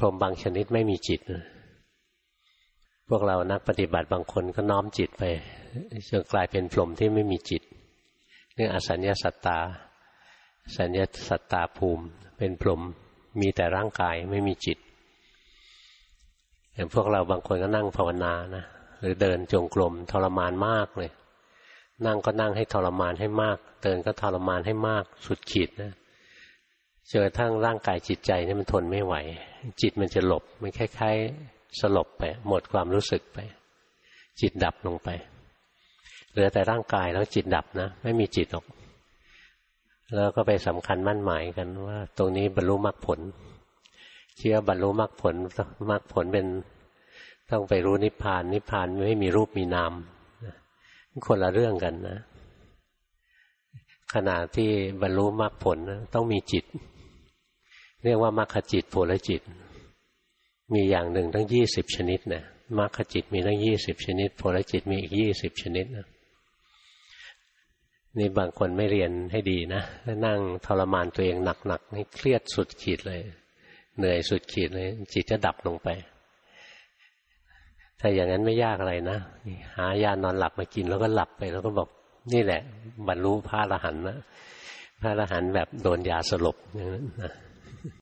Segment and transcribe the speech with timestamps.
[0.00, 1.20] พรหมบางชนิดไม่มีจิต
[3.08, 5.22] พวกเรานักปฏิบัติบางคนก็น้อมจิตไป
[6.08, 7.62] จนกลายเป็นพรหมที่ไม่มีจิต
[8.54, 9.58] เรื่องอสัญญาสัตตา
[10.76, 12.04] สัญญาสัตตาภูมิ
[12.38, 12.80] เป็นพรหม
[13.40, 14.78] มีแต่ร่างกายไม่มีจิต
[16.74, 18.64] อย่างพวกเราบางคนก็นั่งภาวนานะ
[19.00, 21.10] หรือเดินจงกรมทรมานมากเลย
[22.06, 25.92] นั่งก็นั่งให้ทรมานให้มาก เดินก็ทรมานให้มาก สุดขีดนะ
[27.08, 29.14] จนกระทั่งร่างกายจิตใจนี่มันทนไม่ไหว
[29.80, 33.38] จิตมันจะหลบ มันคล้ายๆสลบไป หมดความรู้สึกไป
[34.40, 35.08] จิตดับลงไป
[36.30, 38.66] เหลือแต่ร่างกายแล้วจิตดับนะ ไม่มีจิตหรอก
[40.14, 43.20] แล้วก็ไปสำคัญมั่นหมายกันว่า ตรงนี้บรรลุมรรคผล
[44.38, 45.34] เชื่อบรรลุมรรคผล
[45.90, 46.46] มรรคผลเป็น
[47.50, 49.92] ต้องไปรู้นิพพาน นิพพานไม่มีรูปมีนาม
[51.26, 52.18] คนละเรื่องกันนะ
[54.14, 54.70] ขณะที่
[55.02, 55.78] บรรลุมรรคผล
[56.14, 56.64] ต้องมีจิต
[58.04, 59.42] เรียกว่ามรรคจิตผลจิต
[60.72, 62.44] มีอย่างหนึ่งตั้งยี่สิบชนิดนะ
[62.78, 66.06] มรรคจิตมีตั้งยี่สิบชนิดผลจิตมีอีกยี่สิบชนิดนะ
[68.18, 69.82] นี่บางคนไม่เรียนให้ดีนะ
[70.26, 71.36] นั่งทรมานตัวเอง
[71.66, 73.20] หนักๆนี่เครียดสุดขีดเลย
[73.96, 75.88] เหนื่อยสุดขีดเลย จิตจะดับลงไป
[78.00, 79.18] ถ้าอย่างนั้นไม่ยากอะไรนะ
[79.76, 81.88] หายานอนหลับมากินแล้วก็หลับไปแล้วก็บอก
[82.32, 82.60] นี่แหละ
[83.08, 84.18] บรรลุพระอรหันต์นะ
[85.00, 87.32] พระอรหันต์แบบโดนยาสลบอย่างนั้นนะ